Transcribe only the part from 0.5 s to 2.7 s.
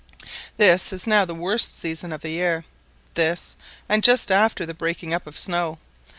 This is now the worst season of the year;